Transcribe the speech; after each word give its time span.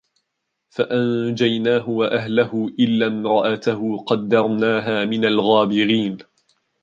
فَأَنجَيناهُ 0.69 1.89
وَأَهلَهُ 1.89 2.69
إِلَّا 2.79 3.07
امرَأَتَهُ 3.07 3.97
قَدَّرناها 3.97 5.05
مِنَ 5.05 5.25
الغابِرينَ 5.25 6.17